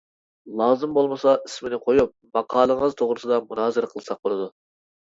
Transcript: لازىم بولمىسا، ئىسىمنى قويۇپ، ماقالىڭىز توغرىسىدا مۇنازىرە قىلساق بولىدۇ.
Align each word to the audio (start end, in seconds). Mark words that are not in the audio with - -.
لازىم 0.61 0.95
بولمىسا، 0.95 1.35
ئىسىمنى 1.49 1.81
قويۇپ، 1.83 2.17
ماقالىڭىز 2.39 2.99
توغرىسىدا 3.05 3.43
مۇنازىرە 3.47 3.93
قىلساق 3.97 4.27
بولىدۇ. 4.27 4.55